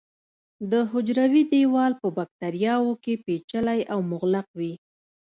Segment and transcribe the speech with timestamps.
[0.71, 4.73] د حجروي دیوال په باکتریاوو کې پېچلی او مغلق وي.